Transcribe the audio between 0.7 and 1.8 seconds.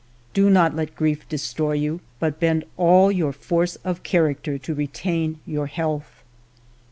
let grief de stroy